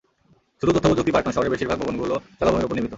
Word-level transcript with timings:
শুধু 0.61 0.71
তথ্যপ্রযুক্তি 0.75 1.11
পার্ক 1.11 1.25
নয়, 1.27 1.35
শহরের 1.35 1.51
বেশির 1.53 1.69
ভাগ 1.71 1.77
ভবনগুলো 1.81 2.15
জলাভূমির 2.39 2.65
ওপর 2.65 2.75
নির্মিত। 2.75 2.89